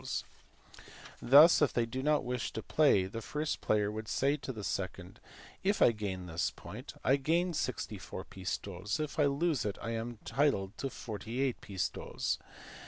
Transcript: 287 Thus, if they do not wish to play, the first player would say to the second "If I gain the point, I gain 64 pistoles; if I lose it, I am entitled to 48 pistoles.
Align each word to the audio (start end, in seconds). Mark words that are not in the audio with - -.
287 1.21 1.29
Thus, 1.29 1.61
if 1.61 1.73
they 1.73 1.85
do 1.85 2.01
not 2.01 2.23
wish 2.23 2.51
to 2.53 2.63
play, 2.63 3.05
the 3.05 3.21
first 3.21 3.61
player 3.61 3.91
would 3.91 4.07
say 4.07 4.35
to 4.35 4.51
the 4.51 4.63
second 4.63 5.19
"If 5.63 5.79
I 5.79 5.91
gain 5.91 6.25
the 6.25 6.41
point, 6.55 6.95
I 7.03 7.17
gain 7.17 7.53
64 7.53 8.23
pistoles; 8.23 8.99
if 8.99 9.19
I 9.19 9.25
lose 9.25 9.63
it, 9.63 9.77
I 9.79 9.91
am 9.91 10.09
entitled 10.19 10.75
to 10.79 10.89
48 10.89 11.61
pistoles. 11.61 12.39